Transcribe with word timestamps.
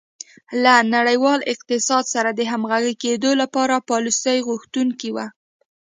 له 0.63 0.73
نړیوال 0.95 1.39
اقتصاد 1.53 2.03
سره 2.13 2.29
د 2.33 2.41
همغږي 2.51 2.93
کېدو 3.03 3.31
لپاره 3.41 3.85
پالیسیو 3.89 4.45
غوښتونکې 4.47 5.09
وه. 5.15 5.25